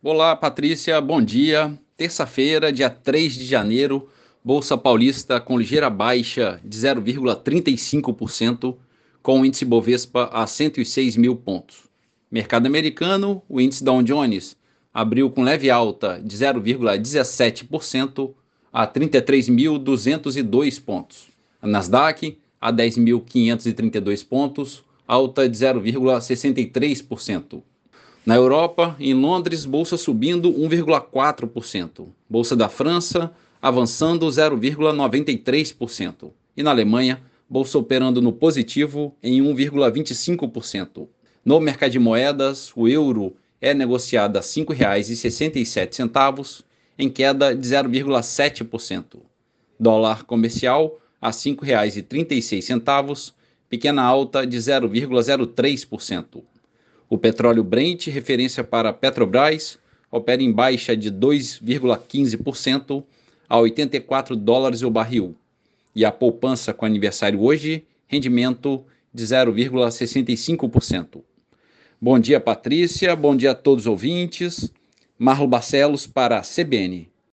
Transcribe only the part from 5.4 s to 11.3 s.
com ligeira baixa de 0,35%, com o índice Bovespa a 106